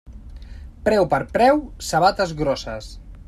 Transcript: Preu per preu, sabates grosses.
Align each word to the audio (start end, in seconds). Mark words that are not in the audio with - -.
Preu 0.87 1.05
per 1.11 1.19
preu, 1.37 1.61
sabates 1.91 2.35
grosses. 2.43 2.89